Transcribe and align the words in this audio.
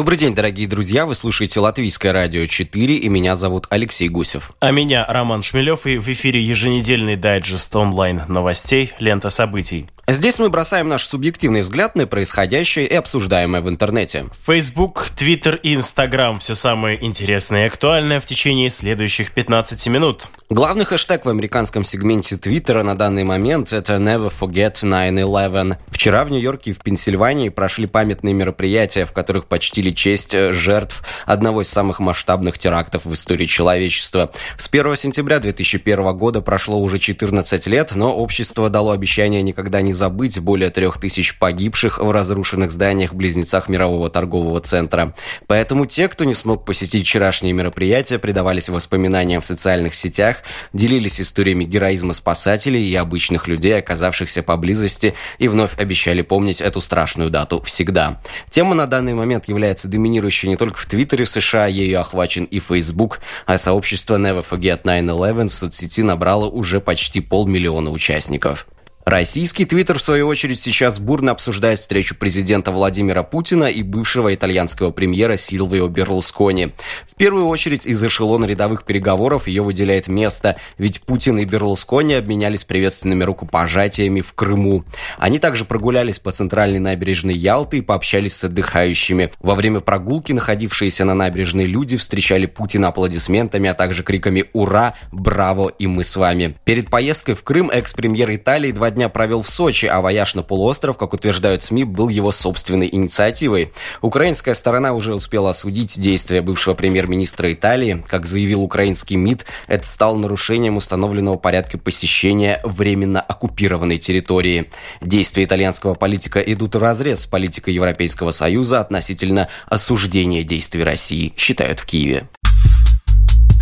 Добрый 0.00 0.16
день, 0.16 0.34
дорогие 0.34 0.66
друзья. 0.66 1.04
Вы 1.04 1.14
слушаете 1.14 1.60
Латвийское 1.60 2.14
радио 2.14 2.46
4, 2.46 2.94
и 2.96 3.08
меня 3.10 3.36
зовут 3.36 3.66
Алексей 3.68 4.08
Гусев. 4.08 4.52
А 4.58 4.70
меня 4.70 5.04
Роман 5.06 5.42
Шмелев, 5.42 5.84
и 5.84 5.98
в 5.98 6.08
эфире 6.08 6.40
еженедельный 6.40 7.16
дайджест 7.16 7.76
онлайн 7.76 8.22
новостей 8.26 8.94
«Лента 8.98 9.28
событий». 9.28 9.90
Здесь 10.12 10.40
мы 10.40 10.48
бросаем 10.48 10.88
наш 10.88 11.04
субъективный 11.04 11.60
взгляд 11.60 11.94
на 11.94 12.04
происходящее 12.04 12.84
и 12.88 12.94
обсуждаемое 12.94 13.60
в 13.60 13.68
интернете. 13.68 14.26
Facebook, 14.44 15.06
Twitter 15.16 15.56
и 15.62 15.76
Instagram– 15.76 16.38
все 16.40 16.56
самое 16.56 17.04
интересное 17.04 17.64
и 17.64 17.66
актуальное 17.68 18.18
в 18.18 18.26
течение 18.26 18.70
следующих 18.70 19.30
15 19.30 19.86
минут. 19.86 20.26
Главный 20.48 20.84
хэштег 20.84 21.26
в 21.26 21.28
американском 21.28 21.84
сегменте 21.84 22.36
Твиттера 22.36 22.82
на 22.82 22.96
данный 22.96 23.22
момент– 23.22 23.72
это 23.72 23.94
«Never 23.94 24.32
forget 24.36 24.72
9-11». 24.72 25.76
Вчера 25.90 26.24
в 26.24 26.30
Нью-Йорке 26.30 26.70
и 26.70 26.72
в 26.72 26.80
Пенсильвании 26.80 27.48
прошли 27.48 27.86
памятные 27.86 28.34
мероприятия, 28.34 29.06
в 29.06 29.12
которых 29.12 29.46
почтили 29.46 29.89
честь 29.94 30.34
э, 30.34 30.52
жертв 30.52 31.02
одного 31.26 31.62
из 31.62 31.68
самых 31.68 32.00
масштабных 32.00 32.58
терактов 32.58 33.04
в 33.04 33.14
истории 33.14 33.46
человечества. 33.46 34.30
С 34.56 34.68
1 34.68 34.96
сентября 34.96 35.38
2001 35.38 36.16
года 36.16 36.40
прошло 36.40 36.80
уже 36.80 36.98
14 36.98 37.66
лет, 37.66 37.92
но 37.94 38.14
общество 38.14 38.68
дало 38.68 38.92
обещание 38.92 39.42
никогда 39.42 39.80
не 39.80 39.92
забыть 39.92 40.38
более 40.40 40.70
трех 40.70 41.00
тысяч 41.00 41.38
погибших 41.38 41.98
в 41.98 42.10
разрушенных 42.10 42.70
зданиях-близнецах 42.70 43.68
мирового 43.68 44.10
торгового 44.10 44.60
центра. 44.60 45.14
Поэтому 45.46 45.86
те, 45.86 46.08
кто 46.08 46.24
не 46.24 46.34
смог 46.34 46.64
посетить 46.64 47.06
вчерашние 47.06 47.52
мероприятия, 47.52 48.18
предавались 48.18 48.68
воспоминаниям 48.68 49.40
в 49.40 49.44
социальных 49.44 49.94
сетях, 49.94 50.38
делились 50.72 51.20
историями 51.20 51.64
героизма 51.64 52.12
спасателей 52.12 52.84
и 52.84 52.94
обычных 52.94 53.48
людей, 53.48 53.78
оказавшихся 53.78 54.42
поблизости, 54.42 55.14
и 55.38 55.48
вновь 55.48 55.78
обещали 55.78 56.22
помнить 56.22 56.60
эту 56.60 56.80
страшную 56.80 57.30
дату 57.30 57.62
всегда. 57.62 58.20
Тема 58.50 58.74
на 58.74 58.86
данный 58.86 59.14
момент 59.14 59.48
является 59.48 59.69
доминирующей 59.88 60.48
не 60.48 60.56
только 60.56 60.78
в 60.78 60.86
Твиттере 60.86 61.26
США, 61.26 61.66
ею 61.66 62.00
охвачен 62.00 62.44
и 62.44 62.60
Facebook, 62.60 63.20
а 63.46 63.58
сообщество 63.58 64.16
Never 64.16 64.44
Forget 64.48 64.82
9-11 64.82 65.48
в 65.48 65.54
соцсети 65.54 66.02
набрало 66.02 66.46
уже 66.46 66.80
почти 66.80 67.20
полмиллиона 67.20 67.90
участников. 67.90 68.66
Российский 69.06 69.64
твиттер, 69.64 69.98
в 69.98 70.02
свою 70.02 70.28
очередь, 70.28 70.60
сейчас 70.60 70.98
бурно 70.98 71.32
обсуждает 71.32 71.78
встречу 71.78 72.14
президента 72.14 72.70
Владимира 72.70 73.22
Путина 73.22 73.64
и 73.64 73.82
бывшего 73.82 74.34
итальянского 74.34 74.90
премьера 74.90 75.38
Сильвио 75.38 75.88
Берлускони. 75.88 76.74
В 77.08 77.14
первую 77.14 77.46
очередь 77.46 77.86
из 77.86 78.04
эшелона 78.04 78.44
рядовых 78.44 78.84
переговоров 78.84 79.46
ее 79.46 79.62
выделяет 79.62 80.08
место, 80.08 80.56
ведь 80.76 81.00
Путин 81.00 81.38
и 81.38 81.46
Берлускони 81.46 82.12
обменялись 82.12 82.64
приветственными 82.64 83.24
рукопожатиями 83.24 84.20
в 84.20 84.34
Крыму. 84.34 84.84
Они 85.16 85.38
также 85.38 85.64
прогулялись 85.64 86.18
по 86.18 86.30
центральной 86.30 86.78
набережной 86.78 87.34
Ялты 87.34 87.78
и 87.78 87.82
пообщались 87.82 88.36
с 88.36 88.44
отдыхающими. 88.44 89.32
Во 89.40 89.54
время 89.54 89.80
прогулки 89.80 90.32
находившиеся 90.32 91.06
на 91.06 91.14
набережной 91.14 91.64
люди 91.64 91.96
встречали 91.96 92.44
Путина 92.44 92.88
аплодисментами, 92.88 93.70
а 93.70 93.74
также 93.74 94.02
криками 94.02 94.44
«Ура! 94.52 94.94
Браво! 95.10 95.68
И 95.78 95.86
мы 95.86 96.04
с 96.04 96.16
вами!». 96.16 96.54
Перед 96.64 96.90
поездкой 96.90 97.34
в 97.34 97.42
Крым 97.42 97.70
экс-премьер 97.70 98.34
Италии 98.34 98.72
два 98.72 98.89
дня 98.90 99.08
провел 99.08 99.42
в 99.42 99.48
Сочи, 99.48 99.86
а 99.86 100.00
вояж 100.00 100.34
на 100.34 100.42
полуостров, 100.42 100.96
как 100.96 101.14
утверждают 101.14 101.62
СМИ, 101.62 101.84
был 101.84 102.08
его 102.08 102.32
собственной 102.32 102.88
инициативой. 102.90 103.72
Украинская 104.02 104.54
сторона 104.54 104.92
уже 104.92 105.14
успела 105.14 105.50
осудить 105.50 105.98
действия 105.98 106.42
бывшего 106.42 106.74
премьер-министра 106.74 107.52
Италии. 107.52 108.04
Как 108.06 108.26
заявил 108.26 108.62
украинский 108.62 109.16
МИД, 109.16 109.46
это 109.66 109.86
стало 109.86 110.16
нарушением 110.16 110.76
установленного 110.76 111.36
порядка 111.36 111.78
посещения 111.78 112.60
временно 112.64 113.20
оккупированной 113.20 113.98
территории. 113.98 114.70
Действия 115.00 115.44
итальянского 115.44 115.94
политика 115.94 116.40
идут 116.40 116.74
в 116.74 116.78
разрез 116.78 117.20
с 117.20 117.26
политикой 117.26 117.74
Европейского 117.74 118.30
Союза 118.30 118.80
относительно 118.80 119.48
осуждения 119.66 120.42
действий 120.42 120.84
России, 120.84 121.32
считают 121.36 121.80
в 121.80 121.86
Киеве. 121.86 122.28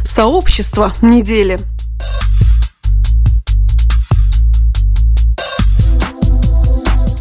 Сообщество 0.04 0.92
недели. 1.02 1.58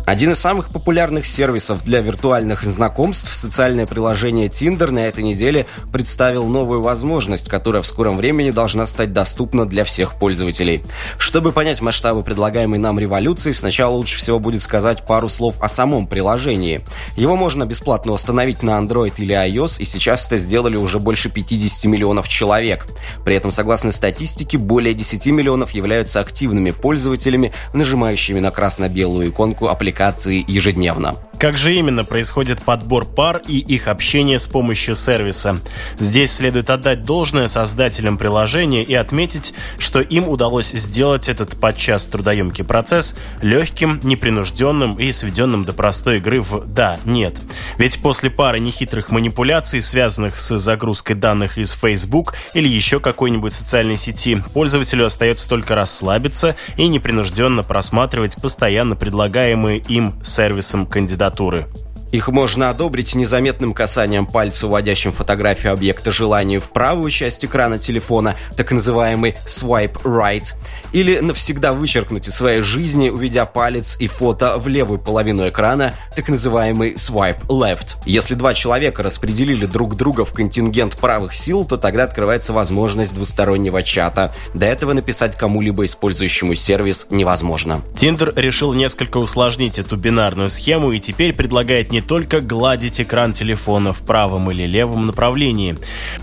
Один 0.08 0.32
из 0.32 0.40
самых 0.40 0.70
популярных 0.70 1.26
сервисов 1.26 1.84
для 1.84 2.00
виртуальных 2.00 2.64
знакомств, 2.64 3.36
социальное 3.36 3.86
приложение 3.86 4.48
Tinder 4.48 4.90
на 4.90 5.00
этой 5.00 5.22
неделе 5.22 5.66
представил 5.92 6.48
новую 6.48 6.82
возможность, 6.82 7.50
которая 7.50 7.82
в 7.82 7.88
скором 7.88 8.16
времени 8.16 8.52
должна 8.52 8.86
стать 8.86 9.12
доступна 9.12 9.66
для 9.66 9.84
всех 9.84 10.18
пользователей. 10.18 10.82
Чтобы 11.18 11.52
понять 11.52 11.82
масштабы 11.82 12.24
предлагаемой 12.24 12.80
нам 12.80 12.98
революции, 12.98 13.52
сначала 13.52 13.96
лучше 13.96 14.16
всего 14.16 14.40
будет 14.40 14.62
сказать 14.62 15.06
пару 15.06 15.28
слов 15.28 15.56
о 15.60 15.68
самом 15.68 16.08
приложении. 16.08 16.80
Его 17.18 17.36
можно 17.36 17.66
бесплатно 17.66 18.14
установить 18.14 18.64
на 18.64 18.80
Android 18.80 19.16
или 19.18 19.36
iOS, 19.36 19.82
и 19.82 19.84
сейчас 19.84 20.28
это 20.28 20.38
сделали 20.38 20.78
уже 20.78 21.00
больше 21.00 21.30
50 21.30 21.84
миллионов 21.84 22.30
человек. 22.30 22.88
При 23.26 23.36
этом, 23.36 23.52
согласно 23.52 23.92
статистике, 23.92 24.58
более 24.58 24.94
10 24.94 25.26
миллионов 25.28 25.72
являются 25.72 26.22
активными 26.22 26.72
пользователями, 26.72 27.52
нажимающими 27.74 28.40
на 28.40 28.52
красно-белую 28.52 29.32
иконку 29.32 29.68
аппликации 29.68 29.97
аппликации 29.98 30.46
ежедневно. 30.48 31.16
Как 31.40 31.56
же 31.56 31.76
именно 31.76 32.04
происходит 32.04 32.64
подбор 32.64 33.06
пар 33.06 33.44
и 33.48 33.60
их 33.60 33.88
общение 33.88 34.40
с 34.40 34.48
помощью 34.48 34.96
сервиса? 34.96 35.60
Здесь 36.00 36.34
следует 36.34 36.72
отдать 36.72 37.04
должное 37.04 37.48
создателям 37.48 38.18
приложения 38.18 38.84
и 38.84 38.96
отметить, 38.96 39.54
что 39.78 40.00
им 40.00 40.28
удалось 40.28 40.72
сделать 40.72 41.30
этот 41.30 41.60
подчас 41.60 42.08
трудоемкий 42.08 42.64
процесс 42.64 43.16
легким, 43.40 44.00
непринужденным 44.02 44.96
и 44.96 45.12
сведенным 45.12 45.64
до 45.64 45.74
простой 45.74 46.18
игры 46.18 46.42
в 46.42 46.66
«да», 46.66 46.98
«нет». 47.06 47.36
Ведь 47.78 48.02
после 48.02 48.32
пары 48.32 48.60
нехитрых 48.60 49.12
манипуляций, 49.12 49.84
связанных 49.84 50.40
с 50.40 50.58
загрузкой 50.58 51.16
данных 51.16 51.60
из 51.60 51.72
Facebook 51.72 52.34
или 52.56 52.68
еще 52.68 53.00
какой-нибудь 53.00 53.54
социальной 53.54 53.98
сети, 53.98 54.42
пользователю 54.56 55.06
остается 55.06 55.48
только 55.48 55.76
расслабиться 55.76 56.56
и 56.78 56.88
непринужденно 56.88 57.62
просматривать 57.62 58.42
постоянно 58.42 58.96
предлагаемые 58.96 59.78
им 59.78 60.16
сервисом 60.24 60.88
кандидатуры 60.88 61.27
кандидатуры. 61.28 61.68
Их 62.12 62.30
можно 62.30 62.70
одобрить 62.70 63.16
незаметным 63.16 63.74
касанием 63.74 64.26
пальца, 64.26 64.68
уводящим 64.68 65.12
фотографию 65.12 65.74
объекта 65.74 66.12
желанию 66.12 66.62
в 66.62 66.70
правую 66.70 67.10
часть 67.12 67.44
экрана 67.46 67.78
телефона, 67.78 68.36
так 68.56 68.72
называемый 68.72 69.36
swipe 69.46 70.02
right, 70.04 70.54
или 70.94 71.20
навсегда 71.20 71.74
вычеркнуть 71.74 72.28
из 72.28 72.36
своей 72.36 72.62
жизни, 72.62 73.10
уведя 73.10 73.46
палец 73.46 73.98
и 74.00 74.08
фото 74.08 74.58
в 74.58 74.68
левую 74.68 75.00
половину 75.00 75.48
экрана, 75.48 75.94
так 76.16 76.30
называемый 76.30 76.94
swipe 76.94 77.46
left. 77.48 77.98
Если 78.06 78.36
два 78.36 78.54
человека 78.54 79.04
распределили 79.04 79.66
друг 79.66 79.96
друга 79.96 80.26
в 80.26 80.34
контингент 80.34 80.96
правых 80.98 81.34
сил, 81.34 81.66
то 81.66 81.78
тогда 81.78 82.04
открывается 82.04 82.54
возможность 82.54 83.14
двустороннего 83.14 83.84
чата. 83.84 84.34
До 84.54 84.66
этого 84.66 84.94
написать 84.94 85.36
кому-либо 85.36 85.86
использующему 85.86 86.56
сервис 86.56 87.08
невозможно. 87.10 87.82
Tinder 87.96 88.34
решил 88.36 88.74
несколько 88.74 89.18
усложнить 89.18 89.80
эту 89.80 89.98
бинарную 89.98 90.50
схему 90.50 90.92
и 90.92 91.00
теперь 91.00 91.34
предлагает 91.34 91.92
не 91.92 91.97
только 92.02 92.42
гладить 92.42 93.02
экран 93.02 93.34
телефона 93.34 93.94
в 93.94 94.02
правом 94.02 94.52
или 94.52 94.64
левом 94.64 95.08
направлении. 95.08 95.78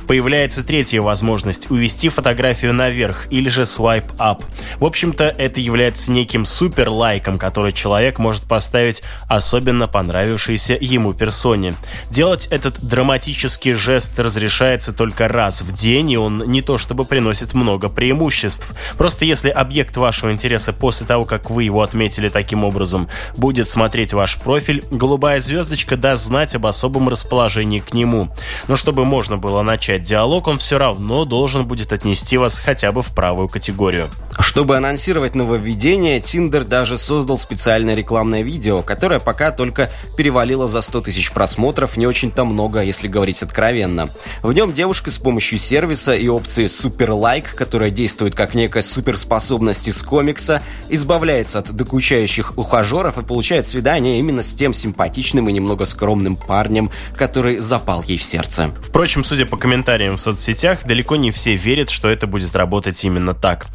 Появляется 0.07 0.65
третья 0.65 1.01
возможность– 1.01 1.71
увести 1.71 2.09
фотографию 2.09 2.73
наверх 2.73 3.27
или 3.31 3.49
же 3.49 3.63
swipe 3.63 4.17
up. 4.19 4.45
В 4.79 4.85
общем-то, 4.85 5.25
это 5.25 5.61
является 5.61 6.11
неким 6.11 6.47
супер 6.47 6.89
лайком, 6.89 7.39
который 7.39 7.73
человек 7.73 8.19
может 8.19 8.45
поставить 8.45 9.03
особенно 9.29 9.89
понравившейся 9.89 10.77
ему 10.81 11.15
персоне. 11.15 11.75
Делать 12.11 12.47
этот 12.51 12.81
драматический 12.83 13.73
жест 13.73 14.19
разрешается 14.19 14.93
только 14.93 15.29
раз 15.29 15.63
в 15.63 15.73
день, 15.73 16.11
и 16.13 16.17
он 16.17 16.45
не 16.47 16.63
то 16.63 16.79
чтобы 16.79 17.05
приносит 17.05 17.55
много 17.55 17.89
преимуществ. 17.89 18.73
Просто 18.97 19.25
если 19.25 19.51
объект 19.51 19.97
вашего 19.97 20.33
интереса 20.33 20.73
после 20.73 21.07
того, 21.07 21.25
как 21.25 21.51
вы 21.51 21.65
его 21.65 21.83
отметили 21.83 22.29
таким 22.29 22.65
образом, 22.65 23.09
будет 23.37 23.69
смотреть 23.69 24.13
ваш 24.13 24.37
профиль, 24.37 24.85
голубая 24.91 25.41
звезда 25.41 25.64
звездочка 25.65 25.97
даст 25.97 26.25
знать 26.25 26.55
об 26.55 26.67
особом 26.67 27.09
расположении 27.09 27.81
к 27.81 27.95
нему. 27.95 28.29
Но 28.69 28.77
чтобы 28.77 29.05
можно 29.05 29.39
было 29.39 29.63
начать 29.63 30.03
диалог, 30.03 30.47
он 30.47 30.59
все 30.59 30.77
равно 30.79 31.25
должен 31.25 31.67
будет 31.67 31.93
отнести 31.93 32.37
вас 32.37 32.61
хотя 32.61 32.93
бы 32.93 33.03
в 33.03 33.15
правую 33.15 33.49
категорию. 33.49 34.11
Чтобы 34.39 34.77
анонсировать 34.77 35.35
нововведение, 35.35 36.19
Tinder 36.21 36.65
даже 36.65 36.99
создал 36.99 37.39
специальное 37.39 37.95
рекламное 37.95 38.43
видео, 38.43 38.83
которое 38.83 39.21
пока 39.21 39.53
только 39.53 39.91
перевалило 40.17 40.67
за 40.67 40.83
100 40.83 41.03
тысяч 41.03 41.31
просмотров, 41.31 41.97
не 41.97 42.07
очень-то 42.07 42.45
много, 42.45 42.83
если 42.83 43.07
говорить 43.07 43.43
откровенно. 43.43 44.09
В 44.43 44.53
нем 44.53 44.73
девушка 44.73 45.11
с 45.11 45.19
помощью 45.19 45.59
сервиса 45.59 46.15
и 46.15 46.27
опции 46.29 46.67
Like, 46.67 47.55
которая 47.55 47.91
действует 47.91 48.35
как 48.35 48.55
некая 48.55 48.83
суперспособность 48.83 49.89
из 49.89 50.03
комикса, 50.03 50.63
избавляется 50.89 51.61
от 51.61 51.71
докучающих 51.73 52.59
ухажеров 52.59 53.19
и 53.19 53.23
получает 53.23 53.67
свидание 53.67 54.19
именно 54.19 54.43
с 54.43 54.55
тем 54.55 54.75
симпатичным 54.75 55.49
и 55.49 55.53
немного 55.53 55.85
скромным 55.85 56.37
парнем, 56.37 56.91
который 57.17 57.59
запал 57.59 58.03
ей 58.03 58.19
в 58.19 58.23
сердце. 58.23 58.71
Впрочем, 58.83 59.25
судя 59.25 59.47
по 59.47 59.57
комментариям 59.57 60.17
в 60.17 60.21
соцсетях, 60.21 60.85
далеко 60.85 61.17
не 61.17 61.31
все 61.31 61.55
верят, 61.55 61.91
что 61.91 62.09
это 62.09 62.27
будет 62.27 62.55
работать 62.57 63.05
именно 63.05 63.35
так. 63.35 63.67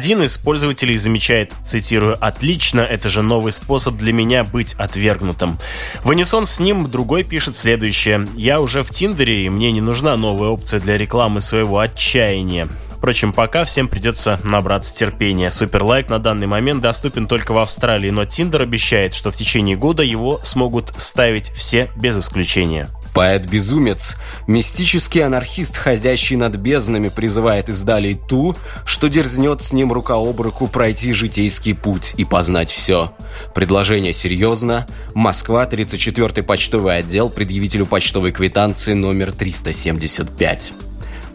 Один 0.00 0.22
из 0.22 0.38
пользователей 0.38 0.96
замечает, 0.96 1.52
цитирую, 1.62 2.16
«Отлично, 2.24 2.80
это 2.80 3.10
же 3.10 3.20
новый 3.20 3.52
способ 3.52 3.96
для 3.96 4.14
меня 4.14 4.44
быть 4.44 4.72
отвергнутым». 4.78 5.58
В 6.02 6.08
унисон 6.08 6.46
с 6.46 6.58
ним 6.58 6.90
другой 6.90 7.22
пишет 7.22 7.54
следующее. 7.54 8.26
«Я 8.34 8.62
уже 8.62 8.82
в 8.82 8.88
Тиндере, 8.88 9.44
и 9.44 9.50
мне 9.50 9.70
не 9.72 9.82
нужна 9.82 10.16
новая 10.16 10.48
опция 10.48 10.80
для 10.80 10.96
рекламы 10.96 11.42
своего 11.42 11.80
отчаяния». 11.80 12.70
Впрочем, 12.96 13.34
пока 13.34 13.66
всем 13.66 13.88
придется 13.88 14.40
набраться 14.42 14.96
терпения. 14.96 15.50
Суперлайк 15.50 16.08
на 16.08 16.18
данный 16.18 16.46
момент 16.46 16.80
доступен 16.80 17.26
только 17.26 17.52
в 17.52 17.58
Австралии, 17.58 18.08
но 18.08 18.24
Тиндер 18.24 18.62
обещает, 18.62 19.12
что 19.12 19.30
в 19.30 19.36
течение 19.36 19.76
года 19.76 20.02
его 20.02 20.40
смогут 20.42 20.94
ставить 20.96 21.50
все 21.50 21.90
без 21.96 22.18
исключения. 22.18 22.88
Поэт-безумец, 23.14 24.16
мистический 24.46 25.20
анархист, 25.24 25.76
ходящий 25.76 26.36
над 26.36 26.56
безднами, 26.56 27.08
призывает 27.08 27.68
издалей 27.68 28.18
ту, 28.28 28.56
что 28.84 29.08
дерзнет 29.08 29.62
с 29.62 29.72
ним 29.72 29.92
рука 29.92 30.14
об 30.14 30.40
руку 30.40 30.66
пройти 30.68 31.12
житейский 31.12 31.74
путь 31.74 32.14
и 32.16 32.24
познать 32.24 32.70
все. 32.70 33.12
Предложение 33.54 34.12
серьезно. 34.12 34.86
Москва, 35.14 35.66
34-й 35.66 36.42
почтовый 36.42 36.98
отдел, 36.98 37.30
предъявителю 37.30 37.86
почтовой 37.86 38.32
квитанции 38.32 38.94
номер 38.94 39.32
375. 39.32 40.89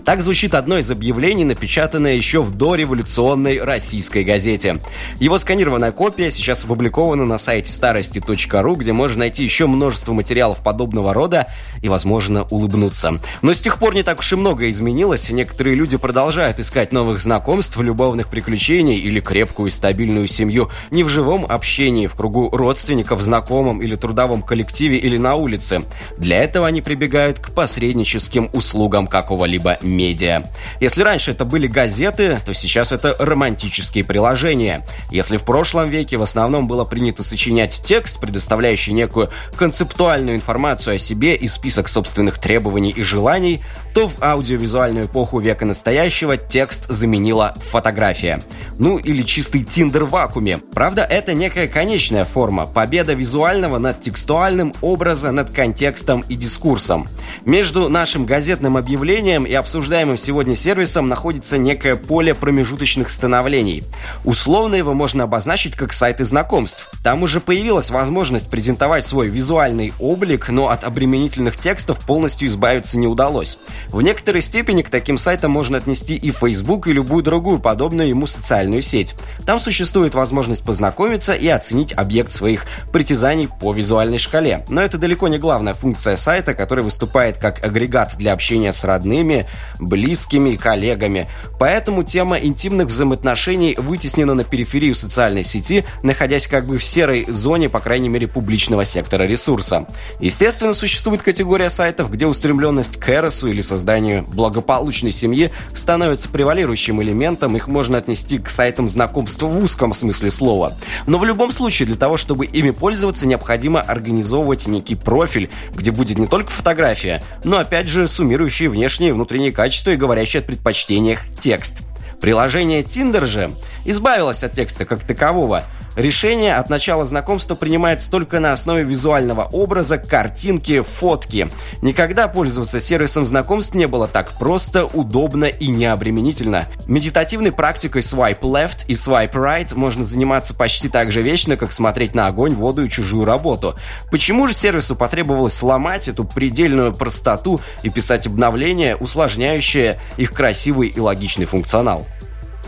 Так 0.06 0.22
звучит 0.22 0.54
одно 0.54 0.78
из 0.78 0.92
объявлений, 0.92 1.46
напечатанное 1.46 2.13
еще 2.13 2.44
в 2.44 2.56
дореволюционной 2.56 3.60
российской 3.63 4.24
газете. 4.24 4.80
Его 5.19 5.40
сканированная 5.40 5.92
копия 5.92 6.30
сейчас 6.30 6.63
опубликована 6.63 7.25
на 7.25 7.40
сайте 7.40 7.72
старости.ру, 7.72 8.75
где 8.75 8.94
можно 8.94 9.19
найти 9.19 9.44
еще 9.44 9.66
множество 9.66 10.13
материалов 10.13 10.62
подобного 10.62 11.12
рода 11.12 11.48
и, 11.81 11.90
возможно, 11.90 12.44
улыбнуться. 12.52 13.19
Но 13.42 13.52
с 13.52 13.60
тех 13.60 13.80
пор 13.80 13.96
не 13.96 14.04
так 14.04 14.19
уж 14.19 14.31
и 14.31 14.36
много 14.36 14.69
изменилось. 14.69 15.31
Некоторые 15.31 15.75
люди 15.75 15.98
продолжают 15.98 16.60
искать 16.60 16.94
новых 16.94 17.19
знакомств, 17.19 17.75
любовных 17.80 18.30
приключений 18.30 19.00
или 19.00 19.19
крепкую 19.19 19.69
и 19.69 19.72
стабильную 19.72 20.28
семью 20.28 20.69
не 20.92 21.04
в 21.04 21.10
живом 21.10 21.48
общении, 21.50 22.06
в 22.06 22.13
кругу 22.13 22.51
родственников, 22.51 23.22
знакомым 23.24 23.81
или 23.81 23.96
трудовом 23.96 24.44
коллективе 24.44 24.98
или 25.00 25.18
на 25.18 25.34
улице. 25.34 25.81
Для 26.19 26.44
этого 26.44 26.68
они 26.68 26.84
прибегают 26.84 27.40
к 27.40 27.50
посредническим 27.56 28.51
услугам 28.54 29.08
какого-либо 29.08 29.80
медиа. 29.96 30.44
Если 30.80 31.02
раньше 31.02 31.32
это 31.32 31.46
были 31.46 31.68
газеты, 31.68 32.40
то 32.46 32.54
сейчас 32.54 32.92
это 32.92 33.16
романтические 33.18 34.04
приложения. 34.04 34.86
Если 35.10 35.38
в 35.38 35.44
прошлом 35.44 35.90
веке 35.90 36.18
в 36.18 36.22
основном 36.22 36.68
было 36.68 36.84
принято 36.86 37.24
сочинять 37.24 37.82
текст, 37.84 38.20
предоставляющий 38.20 38.94
некую 38.94 39.30
концептуальную 39.56 40.36
информацию 40.36 40.96
о 40.96 41.00
себе 41.00 41.36
и 41.36 41.48
список 41.48 41.88
собственных 41.88 42.38
требований 42.38 42.92
и 42.92 43.04
желаний, 43.04 43.62
то 43.94 44.10
в 44.10 44.22
аудиовизуальную 44.22 45.06
эпоху 45.06 45.40
века 45.40 45.66
настоящего 45.66 46.36
текст 46.36 46.90
заменила 46.90 47.56
фотография. 47.72 48.44
Ну 48.78 48.98
или 48.98 49.22
чистый 49.22 49.64
тиндер 49.64 50.04
в 50.04 50.10
вакууме. 50.10 50.58
Правда, 50.74 51.04
это 51.04 51.34
некая 51.34 51.70
конечная 51.70 52.26
форма, 52.26 52.66
победа 52.66 53.14
визуального 53.14 53.78
над 53.78 54.02
текстуальным, 54.02 54.74
образа 54.82 55.32
над 55.32 55.52
контекстом 55.52 56.26
и 56.28 56.36
дискурсом. 56.36 57.08
Между 57.46 57.88
нашим 57.88 58.26
газетным 58.26 58.76
объявлением 58.76 59.46
и 59.46 59.54
обсуждением 59.54 59.85
обсуждаемым 59.86 60.18
сегодня 60.18 60.56
сервисом 60.56 61.08
находится 61.08 61.60
некое 61.60 61.96
поле 61.96 62.34
промежуточных 62.34 63.08
становлений. 63.08 63.84
Условно 64.24 64.74
его 64.74 64.96
можно 64.96 65.26
обозначить 65.26 65.76
как 65.76 65.94
сайты 65.94 66.26
знакомств. 66.26 66.90
Там 67.04 67.22
уже 67.22 67.40
появилась 67.40 67.92
возможность 67.92 68.50
презентовать 68.50 69.06
свой 69.06 69.28
визуальный 69.28 69.94
облик, 70.00 70.50
но 70.50 70.70
от 70.70 70.86
обременительных 70.86 71.56
текстов 71.56 72.00
полностью 72.00 72.48
избавиться 72.48 72.98
не 72.98 73.06
удалось. 73.06 73.60
В 73.90 74.02
некоторой 74.02 74.42
степени 74.42 74.82
к 74.82 74.90
таким 74.90 75.20
сайтам 75.20 75.52
можно 75.52 75.78
отнести 75.78 76.16
и 76.16 76.32
Facebook, 76.32 76.88
и 76.88 76.94
любую 76.94 77.22
другую 77.22 77.60
подобную 77.60 78.10
ему 78.10 78.26
социальную 78.26 78.82
сеть. 78.82 79.14
Там 79.46 79.60
существует 79.60 80.16
возможность 80.16 80.64
познакомиться 80.64 81.34
и 81.34 81.48
оценить 81.48 81.94
объект 81.94 82.32
своих 82.32 82.66
притязаний 82.92 83.48
по 83.48 83.72
визуальной 83.72 84.18
шкале. 84.18 84.66
Но 84.68 84.82
это 84.82 84.98
далеко 84.98 85.28
не 85.28 85.38
главная 85.38 85.76
функция 85.76 86.18
сайта, 86.18 86.56
который 86.56 86.84
выступает 86.84 87.38
как 87.38 87.64
агрегат 87.64 88.16
для 88.18 88.34
общения 88.34 88.72
с 88.72 88.84
родными, 88.84 89.48
близкими 89.80 90.51
и 90.51 90.57
коллегами. 90.57 91.27
Поэтому 91.60 92.04
тема 92.04 92.38
интимных 92.38 92.88
взаимоотношений 92.88 93.75
вытеснена 93.77 94.33
на 94.33 94.44
периферию 94.44 94.95
социальной 94.95 95.44
сети, 95.44 95.86
находясь 96.04 96.48
как 96.48 96.66
бы 96.66 96.77
в 96.77 96.83
серой 96.83 97.25
зоне, 97.27 97.69
по 97.69 97.80
крайней 97.80 98.10
мере, 98.10 98.27
публичного 98.27 98.86
сектора 98.86 99.24
ресурса. 99.24 99.88
Естественно, 100.19 100.74
существует 100.74 101.22
категория 101.22 101.69
сайтов, 101.69 102.12
где 102.12 102.25
устремленность 102.25 102.98
к 102.98 103.10
эросу 103.10 103.48
или 103.48 103.62
созданию 103.62 104.24
благополучной 104.24 105.12
семьи 105.12 105.51
становится 105.74 106.30
превалирующим 106.30 107.01
элементом, 107.01 107.56
их 107.56 107.68
можно 107.68 107.98
отнести 107.98 108.38
к 108.38 108.50
сайтам 108.50 108.88
знакомства 108.88 109.48
в 109.48 109.63
узком 109.63 109.94
смысле 109.94 110.31
слова. 110.31 110.77
Но 111.07 111.18
в 111.18 111.25
любом 111.25 111.51
случае, 111.51 111.88
для 111.88 111.95
того, 111.95 112.18
чтобы 112.18 112.45
ими 112.45 112.72
пользоваться, 112.72 113.27
необходимо 113.27 113.81
организовывать 113.81 114.68
некий 114.68 114.95
профиль, 114.95 115.50
где 115.74 115.92
будет 115.92 116.18
не 116.18 116.27
только 116.27 116.50
фотография, 116.50 117.24
но 117.44 117.57
опять 117.57 117.88
же 117.88 118.07
суммирующие 118.07 118.69
внешние 118.69 119.10
и 119.10 119.13
внутренние 119.13 119.51
качества 119.51 119.65
качество 119.66 119.90
и 119.90 119.96
говорящий 119.96 120.42
о 120.42 120.44
предпочтениях 120.44 121.22
текст. 121.42 121.80
Приложение 122.22 122.84
Tinder 122.84 123.26
же 123.26 123.50
избавилось 123.84 124.44
от 124.44 124.54
текста 124.54 124.86
как 124.86 125.00
такового 125.00 125.64
Решение 125.96 126.56
от 126.56 126.70
начала 126.70 127.06
знакомства 127.06 127.56
принимается 127.56 128.12
только 128.12 128.42
на 128.42 128.52
основе 128.52 128.84
визуального 128.84 129.44
образа, 129.44 129.98
картинки, 129.98 130.82
фотки. 130.82 131.50
Никогда 131.82 132.28
пользоваться 132.28 132.82
сервисом 132.82 133.26
знакомств 133.26 133.76
не 133.76 133.88
было 133.88 134.08
так 134.08 134.32
просто, 134.32 134.86
удобно 134.86 135.46
и 135.46 135.68
необременительно. 135.68 136.66
Медитативной 136.88 137.54
практикой 137.54 138.02
swipe 138.02 138.42
left 138.42 138.86
и 138.88 138.94
swipe 138.94 139.34
right 139.34 139.74
можно 139.74 140.04
заниматься 140.04 140.54
почти 140.54 140.90
так 140.90 141.14
же 141.14 141.22
вечно, 141.22 141.56
как 141.56 141.72
смотреть 141.72 142.14
на 142.14 142.28
огонь, 142.28 142.54
воду 142.56 142.84
и 142.84 142.90
чужую 142.90 143.24
работу. 143.24 143.76
Почему 144.12 144.50
же 144.50 144.54
сервису 144.54 144.98
потребовалось 144.98 145.54
сломать 145.54 146.10
эту 146.10 146.26
предельную 146.26 146.94
простоту 146.94 147.62
и 147.84 147.90
писать 147.90 148.28
обновления, 148.28 148.98
усложняющие 148.98 149.98
их 150.18 150.34
красивый 150.34 150.90
и 150.90 151.00
логичный 151.00 151.46
функционал? 151.46 152.06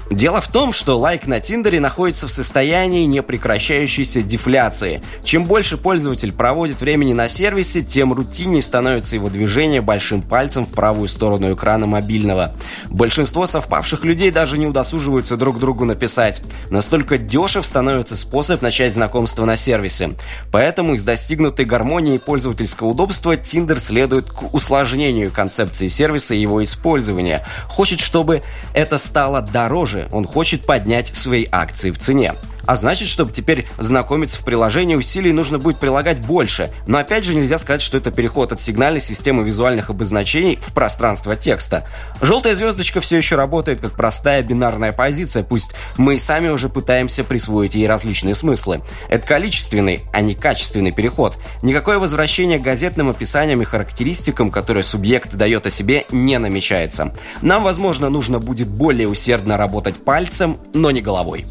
Дело 0.10 0.40
в 0.40 0.48
том, 0.48 0.72
что 0.72 0.98
лайк 0.98 1.28
на 1.28 1.42
Тиндере 1.42 1.82
находится 1.82 2.28
в 2.28 2.32
состоянии 2.32 3.06
непрекращающейся 3.06 4.22
дефляции. 4.22 5.02
Чем 5.24 5.44
больше 5.44 5.76
пользователь 5.78 6.32
проводит 6.32 6.80
времени 6.80 7.12
на 7.12 7.28
сервисе, 7.28 7.82
тем 7.82 8.14
рутиннее 8.14 8.62
становится 8.62 9.16
его 9.16 9.30
движение 9.30 9.82
большим 9.82 10.22
пальцем 10.22 10.66
в 10.66 10.70
правую 10.70 11.10
сторону 11.10 11.54
экрана 11.54 11.88
мобильного. 11.88 12.54
Большинство 12.90 13.46
совпавших 13.46 14.06
людей 14.06 14.32
даже 14.32 14.58
не 14.58 14.66
удосуживаются 14.66 15.36
друг 15.36 15.60
другу 15.60 15.84
написать. 15.84 16.42
Настолько 16.70 17.18
дешев 17.18 17.66
становится 17.66 18.16
способ 18.16 18.62
начать 18.62 18.94
знакомство 18.94 19.44
на 19.44 19.58
сервисе. 19.58 20.12
Поэтому 20.54 20.94
из 20.94 21.04
достигнутой 21.04 21.66
гармонии 21.66 22.18
пользовательского 22.18 22.90
удобства 22.90 23.36
Tinder 23.36 23.78
следует 23.78 24.32
к 24.32 24.54
усложнению 24.54 25.32
концепции 25.32 25.90
сервиса 25.90 26.34
и 26.34 26.40
его 26.40 26.64
использования. 26.64 27.46
Хочет, 27.68 28.00
чтобы 28.00 28.42
это 28.74 28.98
стало 28.98 29.42
дороже 29.42 29.97
же 29.98 30.08
он 30.12 30.26
хочет 30.26 30.66
поднять 30.66 31.08
свои 31.08 31.48
акции 31.52 31.92
в 31.92 31.98
цене. 31.98 32.34
А 32.68 32.76
значит, 32.76 33.08
чтобы 33.08 33.32
теперь 33.32 33.66
знакомиться 33.78 34.40
в 34.42 34.44
приложении, 34.44 34.96
усилий 34.96 35.32
нужно 35.32 35.58
будет 35.58 35.80
прилагать 35.80 36.20
больше. 36.20 36.70
Но 36.86 36.98
опять 36.98 37.24
же 37.24 37.34
нельзя 37.34 37.58
сказать, 37.58 37.82
что 37.82 37.98
это 37.98 38.12
переход 38.12 38.52
от 38.52 38.60
сигнальной 38.60 39.00
системы 39.00 39.44
визуальных 39.44 39.90
обозначений 39.90 40.60
в 40.62 40.74
пространство 40.74 41.38
текста. 41.38 41.88
Желтая 42.22 42.56
звездочка 42.56 43.00
все 43.00 43.16
еще 43.16 43.38
работает 43.38 43.80
как 43.80 43.94
простая 43.94 44.44
бинарная 44.44 44.92
позиция, 44.92 45.44
пусть 45.44 45.76
мы 45.96 46.16
и 46.16 46.18
сами 46.18 46.50
уже 46.50 46.68
пытаемся 46.68 47.24
присвоить 47.24 47.74
ей 47.74 47.88
различные 47.88 48.36
смыслы. 48.36 48.82
Это 49.08 49.26
количественный, 49.26 50.02
а 50.12 50.20
не 50.20 50.36
качественный 50.36 50.92
переход. 50.92 51.38
Никакое 51.64 52.00
возвращение 52.00 52.60
к 52.60 52.64
газетным 52.64 53.10
описаниям 53.10 53.62
и 53.62 53.66
характеристикам, 53.66 54.52
которые 54.52 54.84
субъект 54.84 55.34
дает 55.36 55.66
о 55.66 55.70
себе, 55.70 56.04
не 56.12 56.38
намечается. 56.38 57.16
Нам, 57.42 57.64
возможно, 57.64 58.10
нужно 58.10 58.40
будет 58.40 58.68
более 58.68 59.08
усердно 59.08 59.56
работать 59.56 59.96
пальцем, 59.96 60.58
но 60.74 60.92
не 60.92 61.00
головой. 61.00 61.46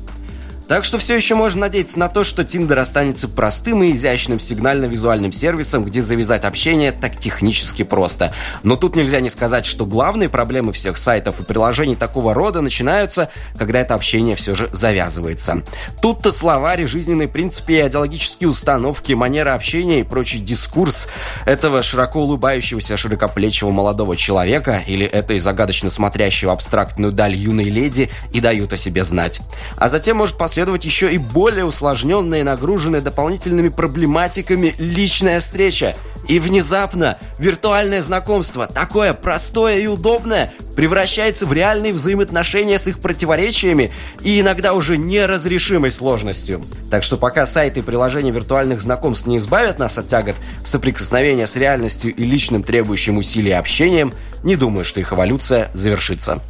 Так 0.68 0.84
что 0.84 0.98
все 0.98 1.14
еще 1.14 1.36
можно 1.36 1.62
надеяться 1.62 1.98
на 1.98 2.08
то, 2.08 2.24
что 2.24 2.42
Tinder 2.42 2.78
останется 2.80 3.28
простым 3.28 3.84
и 3.84 3.92
изящным 3.92 4.40
сигнально-визуальным 4.40 5.30
сервисом, 5.30 5.84
где 5.84 6.02
завязать 6.02 6.44
общение 6.44 6.90
так 6.90 7.18
технически 7.18 7.84
просто. 7.84 8.34
Но 8.64 8.74
тут 8.76 8.96
нельзя 8.96 9.20
не 9.20 9.30
сказать, 9.30 9.64
что 9.64 9.86
главные 9.86 10.28
проблемы 10.28 10.72
всех 10.72 10.98
сайтов 10.98 11.40
и 11.40 11.44
приложений 11.44 11.96
такого 11.96 12.34
рода 12.34 12.62
начинаются, 12.62 13.30
когда 13.56 13.80
это 13.80 13.94
общение 13.94 14.34
все 14.34 14.56
же 14.56 14.68
завязывается. 14.72 15.62
Тут-то 16.02 16.32
словари, 16.32 16.86
жизненные 16.86 17.28
принципы 17.28 17.74
и 17.74 17.86
идеологические 17.86 18.48
установки, 18.48 19.12
манера 19.12 19.54
общения 19.54 20.00
и 20.00 20.04
прочий 20.04 20.40
дискурс 20.40 21.06
этого 21.44 21.82
широко 21.82 22.22
улыбающегося 22.22 22.96
широкоплечего 22.96 23.70
молодого 23.70 24.16
человека 24.16 24.82
или 24.86 25.06
этой 25.06 25.38
загадочно 25.38 25.90
смотрящего 25.90 26.52
абстрактную 26.52 27.12
даль 27.12 27.34
юной 27.34 27.66
леди 27.66 28.10
и 28.32 28.40
дают 28.40 28.72
о 28.72 28.76
себе 28.76 29.04
знать. 29.04 29.40
А 29.76 29.88
затем 29.88 30.16
может 30.16 30.36
последовать 30.36 30.55
еще 30.84 31.12
и 31.12 31.18
более 31.18 31.64
усложненная 31.64 32.40
и 32.40 32.42
нагруженная 32.42 33.00
дополнительными 33.00 33.68
проблематиками 33.68 34.74
личная 34.78 35.40
встреча. 35.40 35.96
И 36.28 36.38
внезапно 36.38 37.18
виртуальное 37.38 38.02
знакомство, 38.02 38.66
такое 38.66 39.14
простое 39.14 39.76
и 39.76 39.86
удобное, 39.86 40.52
превращается 40.74 41.46
в 41.46 41.52
реальные 41.52 41.92
взаимоотношения 41.92 42.78
с 42.78 42.88
их 42.88 42.98
противоречиями 42.98 43.92
и 44.22 44.40
иногда 44.40 44.74
уже 44.74 44.96
неразрешимой 44.96 45.92
сложностью. 45.92 46.64
Так 46.90 47.02
что 47.02 47.16
пока 47.16 47.46
сайты 47.46 47.80
и 47.80 47.82
приложения 47.82 48.32
виртуальных 48.32 48.82
знакомств 48.82 49.26
не 49.26 49.36
избавят 49.36 49.78
нас 49.78 49.98
от 49.98 50.08
тягот 50.08 50.36
соприкосновения 50.64 51.46
с 51.46 51.56
реальностью 51.56 52.14
и 52.14 52.24
личным 52.24 52.62
требующим 52.62 53.18
усилий 53.18 53.52
общением, 53.52 54.12
не 54.42 54.56
думаю, 54.56 54.84
что 54.84 55.00
их 55.00 55.12
эволюция 55.12 55.70
завершится. 55.74 56.40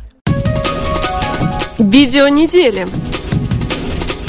Видео 1.79 2.29
недели. 2.29 2.87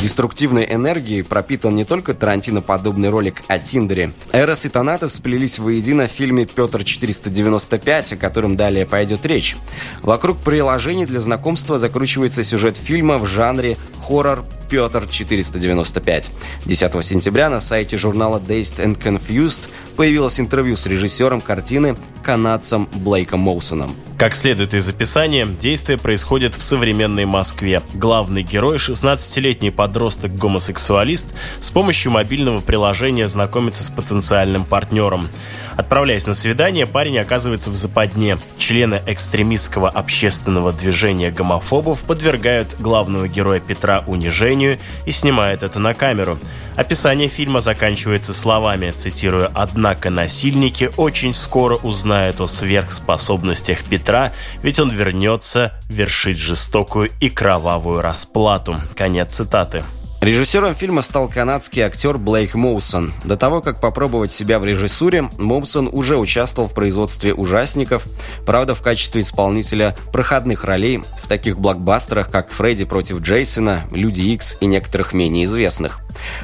Деструктивной 0.01 0.67
энергией 0.71 1.23
пропитан 1.23 1.75
не 1.75 1.83
только 1.83 2.13
Тарантино-подобный 2.13 3.09
ролик 3.09 3.41
о 3.47 3.57
Тиндере. 3.57 4.11
Эрос 4.31 4.65
и 4.65 4.69
Танатос 4.69 5.15
сплелись 5.15 5.57
воедино 5.57 6.07
в 6.07 6.11
фильме 6.11 6.45
«Петр 6.45 6.81
495», 6.81 8.13
о 8.13 8.17
котором 8.17 8.55
далее 8.55 8.85
пойдет 8.85 9.25
речь. 9.25 9.57
Вокруг 10.03 10.37
приложений 10.37 11.07
для 11.07 11.19
знакомства 11.19 11.79
закручивается 11.79 12.43
сюжет 12.43 12.77
фильма 12.77 13.17
в 13.17 13.25
жанре 13.25 13.77
хоррор 14.07 14.45
Петр 14.69 15.07
495. 15.09 16.31
10 16.65 17.05
сентября 17.05 17.49
на 17.49 17.59
сайте 17.59 17.97
журнала 17.97 18.41
Dazed 18.45 18.83
and 18.83 19.01
Confused 19.01 19.69
появилось 19.95 20.39
интервью 20.39 20.75
с 20.75 20.85
режиссером 20.85 21.41
картины 21.41 21.95
канадцем 22.23 22.87
Блейком 22.93 23.39
Моусоном. 23.39 23.95
Как 24.17 24.35
следует 24.35 24.73
из 24.73 24.89
описания, 24.89 25.45
действие 25.45 25.97
происходит 25.97 26.55
в 26.55 26.63
современной 26.63 27.25
Москве. 27.25 27.83
Главный 27.93 28.41
герой, 28.41 28.77
16-летний 28.77 29.69
подросток-гомосексуалист, 29.69 31.27
с 31.59 31.69
помощью 31.69 32.11
мобильного 32.11 32.59
приложения 32.59 33.27
знакомится 33.27 33.83
с 33.83 33.89
потенциальным 33.91 34.65
партнером. 34.65 35.29
Отправляясь 35.77 36.25
на 36.25 36.33
свидание, 36.33 36.87
парень 36.87 37.19
оказывается 37.19 37.69
в 37.69 37.75
западне. 37.75 38.39
Члены 38.57 38.99
экстремистского 39.05 39.89
общественного 39.89 40.73
движения 40.73 41.29
гомофобов 41.29 42.01
подвергают 42.01 42.75
главного 42.79 43.27
героя 43.27 43.59
Петра 43.59 44.03
унижению 44.07 44.56
и 45.05 45.11
снимают 45.11 45.63
это 45.63 45.79
на 45.79 45.93
камеру. 45.93 46.39
Описание 46.75 47.27
фильма 47.27 47.59
заканчивается 47.59 48.33
словами, 48.33 48.91
цитирую, 48.91 49.49
«Однако 49.53 50.09
насильники 50.09 50.91
очень 50.97 51.33
скоро 51.33 51.75
узнают 51.75 52.39
о 52.39 52.47
сверхспособностях 52.47 53.83
Петра, 53.83 54.31
ведь 54.61 54.79
он 54.79 54.91
вернется 54.91 55.73
вершить 55.89 56.37
жестокую 56.37 57.09
и 57.19 57.29
кровавую 57.29 58.01
расплату». 58.01 58.77
Конец 58.95 59.35
цитаты. 59.35 59.83
Режиссером 60.19 60.73
фильма 60.73 61.03
стал 61.03 61.29
канадский 61.29 61.83
актер 61.83 62.17
Блейк 62.17 62.55
Моусон. 62.55 63.13
До 63.23 63.37
того, 63.37 63.61
как 63.61 63.79
попробовать 63.79 64.31
себя 64.31 64.57
в 64.57 64.65
режиссуре, 64.65 65.29
Моусон 65.37 65.87
уже 65.91 66.17
участвовал 66.17 66.67
в 66.67 66.73
производстве 66.73 67.35
ужасников, 67.35 68.07
правда, 68.43 68.73
в 68.73 68.81
качестве 68.81 69.21
исполнителя 69.21 69.95
проходных 70.11 70.63
ролей 70.63 71.03
в 71.21 71.27
таких 71.27 71.59
блокбастерах, 71.59 72.31
как 72.31 72.49
«Фредди 72.49 72.85
против 72.85 73.21
Джейсона», 73.21 73.83
«Люди 73.91 74.21
Икс» 74.21 74.57
и 74.59 74.65
некоторых 74.65 75.13
менее 75.13 75.45
известных. 75.45 75.99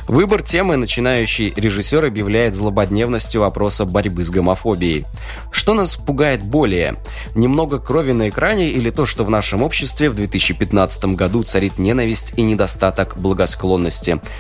Выбор 0.07 0.43
темы 0.43 0.75
начинающий 0.75 1.51
режиссер 1.55 2.05
объявляет 2.05 2.53
злободневностью 2.53 3.41
вопроса 3.41 3.85
борьбы 3.85 4.23
с 4.23 4.29
гомофобией. 4.29 5.07
Что 5.51 5.73
нас 5.73 5.95
пугает 5.95 6.43
более? 6.43 6.97
Немного 7.33 7.79
крови 7.79 8.11
на 8.11 8.29
экране 8.29 8.69
или 8.69 8.91
то, 8.91 9.07
что 9.07 9.25
в 9.25 9.31
нашем 9.31 9.63
обществе 9.63 10.11
в 10.11 10.15
2015 10.15 11.05
году 11.15 11.41
царит 11.41 11.79
ненависть 11.79 12.33
и 12.37 12.43
недостаток 12.43 13.17
благосклонности? 13.17 13.62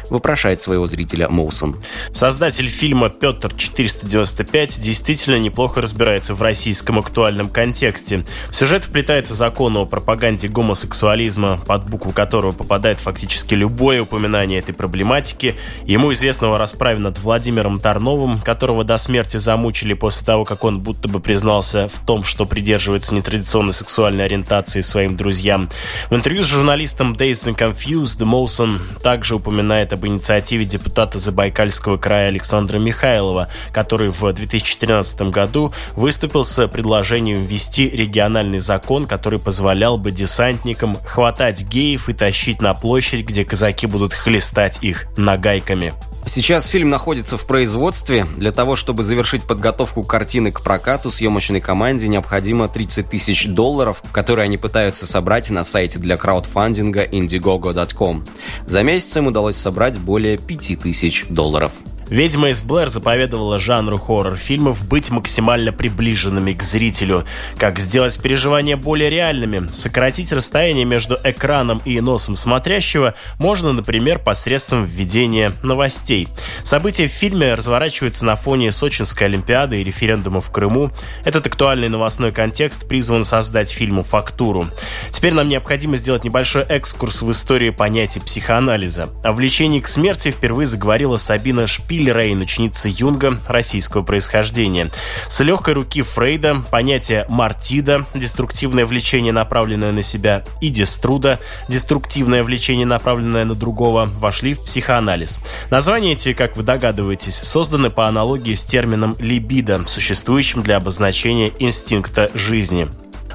Вопрошает 0.09 0.61
своего 0.61 0.87
зрителя 0.87 1.29
Моусон. 1.29 1.75
Создатель 2.11 2.67
фильма 2.67 3.09
«Петр 3.09 3.49
495» 3.49 4.81
действительно 4.81 5.39
неплохо 5.39 5.81
разбирается 5.81 6.33
в 6.33 6.41
российском 6.41 6.99
актуальном 6.99 7.49
контексте. 7.49 8.25
В 8.49 8.55
сюжет 8.55 8.85
вплетается 8.85 9.35
закон 9.35 9.77
о 9.77 9.85
пропаганде 9.85 10.47
гомосексуализма, 10.47 11.59
под 11.65 11.89
букву 11.89 12.11
которого 12.11 12.51
попадает 12.51 12.99
фактически 12.99 13.53
любое 13.53 14.01
упоминание 14.01 14.59
этой 14.59 14.73
проблематики, 14.73 15.55
ему 15.85 16.11
известного 16.13 16.57
расправе 16.57 16.99
над 16.99 17.19
Владимиром 17.19 17.79
Тарновым, 17.79 18.39
которого 18.41 18.83
до 18.83 18.97
смерти 18.97 19.37
замучили 19.37 19.93
после 19.93 20.25
того, 20.25 20.45
как 20.45 20.63
он 20.63 20.79
будто 20.79 21.07
бы 21.07 21.19
признался 21.19 21.87
в 21.87 22.05
том, 22.05 22.23
что 22.23 22.45
придерживается 22.45 23.13
нетрадиционной 23.13 23.73
сексуальной 23.73 24.25
ориентации 24.25 24.81
своим 24.81 25.17
друзьям. 25.17 25.69
В 26.09 26.15
интервью 26.15 26.43
с 26.43 26.47
журналистом 26.47 27.13
Dazed 27.13 27.53
and 27.53 27.57
Confused 27.57 28.23
Моусон 28.23 28.81
также 29.13 29.35
упоминает 29.35 29.93
об 29.93 30.07
инициативе 30.07 30.65
депутата 30.65 31.19
Забайкальского 31.19 31.97
края 31.97 32.29
Александра 32.29 32.79
Михайлова, 32.79 33.47
который 33.71 34.09
в 34.09 34.33
2013 34.33 35.21
году 35.29 35.71
выступил 35.95 36.43
с 36.43 36.67
предложением 36.67 37.45
ввести 37.45 37.87
региональный 37.87 38.57
закон, 38.57 39.05
который 39.05 39.37
позволял 39.37 39.99
бы 39.99 40.11
десантникам 40.11 40.97
хватать 41.05 41.61
геев 41.61 42.09
и 42.09 42.13
тащить 42.13 42.59
на 42.59 42.73
площадь, 42.73 43.23
где 43.23 43.45
казаки 43.45 43.85
будут 43.85 44.13
хлестать 44.13 44.79
их 44.81 45.05
нагайками. 45.15 45.93
Сейчас 46.25 46.67
фильм 46.67 46.89
находится 46.89 47.37
в 47.37 47.45
производстве. 47.45 48.25
Для 48.37 48.51
того, 48.51 48.75
чтобы 48.75 49.03
завершить 49.03 49.43
подготовку 49.43 50.03
картины 50.03 50.51
к 50.51 50.61
прокату, 50.61 51.11
съемочной 51.11 51.59
команде 51.59 52.07
необходимо 52.07 52.67
30 52.67 53.09
тысяч 53.09 53.47
долларов, 53.47 54.01
которые 54.11 54.45
они 54.45 54.57
пытаются 54.57 55.05
собрать 55.05 55.49
на 55.49 55.63
сайте 55.63 55.99
для 55.99 56.17
краудфандинга 56.17 57.03
indiegogo.com. 57.03 58.25
За 58.65 58.83
месяц 58.83 59.17
им 59.17 59.27
удалось 59.27 59.57
собрать 59.57 59.97
более 59.97 60.37
5 60.37 60.79
тысяч 60.81 61.25
долларов. 61.29 61.73
«Ведьма 62.13 62.49
из 62.49 62.61
Блэр» 62.61 62.89
заповедовала 62.89 63.57
жанру 63.57 63.97
хоррор-фильмов 63.97 64.87
быть 64.87 65.09
максимально 65.09 65.73
приближенными 65.73 66.53
к 66.53 66.61
зрителю. 66.61 67.25
Как 67.57 67.79
сделать 67.79 68.21
переживания 68.21 68.77
более 68.77 69.09
реальными? 69.09 69.65
Сократить 69.73 70.31
расстояние 70.31 70.85
между 70.85 71.17
экраном 71.23 71.81
и 71.85 71.99
носом 72.01 72.35
смотрящего 72.35 73.15
можно, 73.39 73.73
например, 73.73 74.19
посредством 74.19 74.85
введения 74.85 75.53
новостей. 75.63 76.27
События 76.61 77.07
в 77.07 77.11
фильме 77.11 77.55
разворачиваются 77.55 78.25
на 78.25 78.35
фоне 78.35 78.71
Сочинской 78.71 79.25
Олимпиады 79.25 79.81
и 79.81 79.83
референдума 79.83 80.39
в 80.39 80.51
Крыму. 80.51 80.91
Этот 81.25 81.47
актуальный 81.47 81.89
новостной 81.89 82.31
контекст 82.31 82.87
призван 82.87 83.23
создать 83.23 83.71
фильму 83.71 84.03
фактуру. 84.03 84.67
Теперь 85.09 85.33
нам 85.33 85.49
необходимо 85.49 85.97
сделать 85.97 86.25
небольшой 86.25 86.61
экскурс 86.61 87.23
в 87.23 87.31
историю 87.31 87.73
понятия 87.73 88.21
психоанализа. 88.21 89.09
О 89.23 89.31
влечении 89.31 89.79
к 89.79 89.87
смерти 89.87 90.29
впервые 90.29 90.67
заговорила 90.67 91.17
Сабина 91.17 91.65
Шпиль 91.65 92.02
Лили 92.03 92.11
Рейн, 92.11 92.41
ученица 92.41 92.89
Юнга 92.89 93.39
российского 93.47 94.03
происхождения. 94.03 94.89
С 95.27 95.39
легкой 95.39 95.75
руки 95.75 96.01
Фрейда 96.01 96.57
понятие 96.69 97.25
Мартида, 97.29 98.05
деструктивное 98.13 98.85
влечение, 98.85 99.31
направленное 99.31 99.93
на 99.93 100.01
себя, 100.01 100.43
и 100.59 100.69
Деструда, 100.69 101.39
деструктивное 101.69 102.43
влечение, 102.43 102.85
направленное 102.85 103.45
на 103.45 103.55
другого, 103.55 104.09
вошли 104.17 104.53
в 104.53 104.63
психоанализ. 104.63 105.39
Названия 105.69 106.13
эти, 106.13 106.33
как 106.33 106.57
вы 106.57 106.63
догадываетесь, 106.63 107.35
созданы 107.35 107.89
по 107.89 108.07
аналогии 108.07 108.53
с 108.53 108.65
термином 108.65 109.15
либидо, 109.19 109.85
существующим 109.87 110.61
для 110.61 110.77
обозначения 110.77 111.51
инстинкта 111.59 112.29
жизни. 112.33 112.89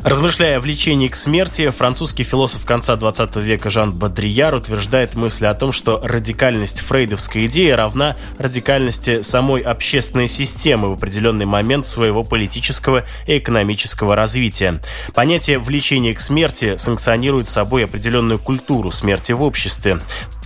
Размышляя 0.04 0.58
о 0.58 0.60
влечении 0.60 1.08
к 1.08 1.16
смерти, 1.16 1.70
французский 1.70 2.22
философ 2.22 2.64
конца 2.64 2.94
20 2.94 3.34
века 3.36 3.68
Жан 3.68 3.92
Бодрияр 3.92 4.54
утверждает 4.54 5.14
мысль 5.16 5.46
о 5.46 5.54
том, 5.54 5.72
что 5.72 6.00
радикальность 6.02 6.80
фрейдовской 6.80 7.46
идеи 7.46 7.70
равна 7.70 8.16
радикальности 8.38 9.22
самой 9.22 9.60
общественной 9.60 10.28
системы 10.28 10.90
в 10.90 10.92
определенный 10.92 11.46
момент 11.46 11.86
своего 11.86 12.22
политического 12.22 13.04
и 13.26 13.38
экономического 13.38 14.14
развития. 14.14 14.80
Понятие 15.14 15.58
влечения 15.58 16.14
к 16.14 16.20
смерти 16.20 16.76
санкционирует 16.76 17.48
собой 17.48 17.84
определенную 17.84 18.38
культуру 18.38 18.92
смерти 18.92 19.32
в 19.32 19.42
обществе. 19.42 19.98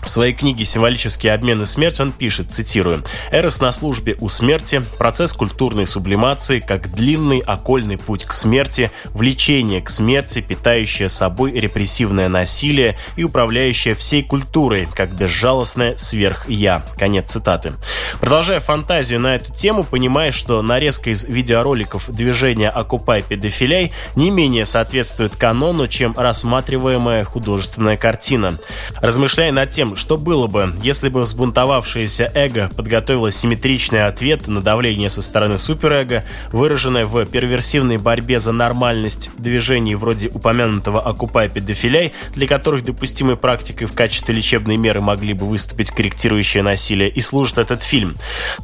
В 0.02 0.08
своей 0.08 0.34
книге 0.34 0.64
«Символический 0.64 1.32
обмен 1.32 1.62
и 1.62 1.64
смерть» 1.64 2.00
он 2.00 2.10
пишет, 2.10 2.50
цитирую, 2.50 3.04
«Эрос 3.30 3.60
на 3.60 3.70
службе 3.70 4.16
у 4.18 4.28
смерти, 4.28 4.82
процесс 4.98 5.32
культурной 5.32 5.86
сублимации, 5.86 6.58
как 6.58 6.92
длинный 6.92 7.38
окольный 7.38 7.98
путь 7.98 8.24
к 8.24 8.32
смерти, 8.32 8.90
влечение 9.10 9.80
к 9.80 9.88
смерти, 9.88 10.40
питающее 10.40 11.08
собой 11.08 11.52
репрессивное 11.52 12.28
насилие 12.28 12.98
и 13.14 13.22
управляющее 13.22 13.94
всей 13.94 14.24
культурой, 14.24 14.88
как 14.92 15.12
безжалостное 15.14 15.96
сверх-я». 15.96 16.84
Конец 16.98 17.30
цитаты. 17.30 17.72
Продолжая 18.20 18.58
фантазию 18.58 19.20
на 19.20 19.36
эту 19.36 19.52
тему, 19.52 19.84
понимаешь, 19.84 20.34
что 20.34 20.60
нарезка 20.62 21.10
из 21.10 21.24
видеороликов 21.24 22.10
движения 22.10 22.70
«Окупай 22.70 23.22
педофиляй» 23.22 23.92
не 24.16 24.30
менее 24.30 24.66
соответствует 24.66 25.36
канону, 25.36 25.86
чем 25.86 26.12
рассматриваемая 26.16 27.24
художественная 27.24 27.96
картина. 27.96 28.58
Размышляя 29.00 29.52
над 29.52 29.70
тем, 29.70 29.91
что 29.96 30.16
было 30.16 30.46
бы, 30.46 30.72
если 30.82 31.08
бы 31.08 31.20
взбунтовавшееся 31.20 32.30
эго 32.34 32.70
подготовило 32.76 33.30
симметричный 33.30 34.06
ответ 34.06 34.48
на 34.48 34.62
давление 34.62 35.08
со 35.08 35.22
стороны 35.22 35.58
суперэго, 35.58 36.24
выраженное 36.52 37.04
в 37.04 37.24
перверсивной 37.26 37.98
борьбе 37.98 38.40
за 38.40 38.52
нормальность 38.52 39.30
движений 39.38 39.94
вроде 39.94 40.28
упомянутого 40.28 41.00
«Окупай 41.00 41.48
педофиляй», 41.48 42.12
для 42.34 42.46
которых 42.46 42.84
допустимой 42.84 43.36
практикой 43.36 43.86
в 43.86 43.92
качестве 43.92 44.34
лечебной 44.34 44.76
меры 44.76 45.00
могли 45.00 45.32
бы 45.32 45.46
выступить 45.46 45.90
корректирующее 45.90 46.62
насилие, 46.62 47.08
и 47.08 47.20
служит 47.20 47.58
этот 47.58 47.82
фильм. 47.82 48.16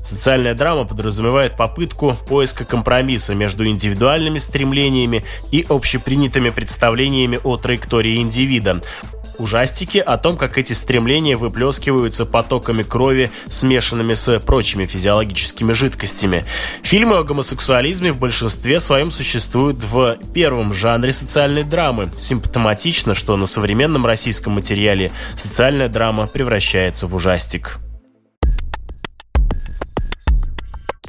Социальная 0.03 0.55
драма 0.55 0.85
подразумевает 0.85 1.57
попытку 1.57 2.17
поиска 2.29 2.65
компромисса 2.65 3.35
между 3.35 3.67
индивидуальными 3.67 4.39
стремлениями 4.39 5.25
и 5.51 5.65
общепринятыми 5.69 6.51
представлениями 6.51 7.41
о 7.43 7.57
траектории 7.57 8.19
индивида 8.19 8.83
ужастики 9.39 9.99
о 9.99 10.17
том, 10.19 10.37
как 10.37 10.59
эти 10.59 10.73
стремления 10.73 11.37
выплескиваются 11.37 12.27
потоками 12.27 12.83
крови, 12.83 13.31
смешанными 13.49 14.15
с 14.15 14.39
прочими 14.41 14.87
физиологическими 14.87 15.73
жидкостями. 15.73 16.45
Фильмы 16.83 17.17
о 17.17 17.25
гомосексуализме 17.25 18.13
в 18.13 18.19
большинстве 18.19 18.81
своем 18.81 19.11
существуют 19.11 19.83
в 19.83 20.19
первом 20.35 20.73
жанре 20.73 21.13
социальной 21.13 21.65
драмы. 21.65 22.11
Симптоматично, 22.17 23.15
что 23.15 23.37
на 23.37 23.47
современном 23.47 24.07
российском 24.07 24.55
материале 24.55 25.13
социальная 25.35 25.89
драма 25.89 26.27
превращается 26.27 27.07
в 27.07 27.15
ужастик. 27.15 27.79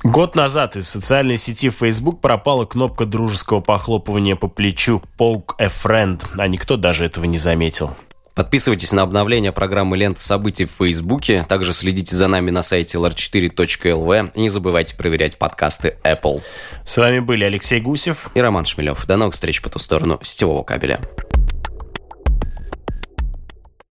Год 0.03 0.33
назад 0.35 0.77
из 0.77 0.87
социальной 0.87 1.37
сети 1.37 1.69
Facebook 1.69 2.21
пропала 2.21 2.65
кнопка 2.65 3.05
дружеского 3.05 3.59
похлопывания 3.59 4.35
по 4.37 4.47
плечу 4.47 5.03
«Poke 5.19 5.55
a 5.59 5.67
friend», 5.67 6.23
а 6.37 6.47
никто 6.47 6.77
даже 6.77 7.05
этого 7.05 7.25
не 7.25 7.37
заметил. 7.37 7.95
Подписывайтесь 8.39 8.93
на 8.93 9.01
обновление 9.01 9.51
программы 9.51 9.97
«Лента 9.97 10.21
событий» 10.21 10.63
в 10.63 10.71
Фейсбуке. 10.77 11.45
Также 11.49 11.73
следите 11.73 12.15
за 12.15 12.29
нами 12.29 12.51
на 12.51 12.63
сайте 12.63 12.97
lr4.lv. 12.97 14.31
И 14.33 14.39
не 14.39 14.47
забывайте 14.47 14.95
проверять 14.95 15.37
подкасты 15.37 15.97
Apple. 16.05 16.41
С 16.85 16.95
вами 16.95 17.19
были 17.19 17.43
Алексей 17.43 17.81
Гусев 17.81 18.31
и 18.33 18.39
Роман 18.39 18.63
Шмелев. 18.63 19.05
До 19.07 19.17
новых 19.17 19.33
встреч 19.33 19.61
по 19.61 19.69
ту 19.69 19.77
сторону 19.77 20.19
сетевого 20.21 20.63
кабеля. 20.63 21.01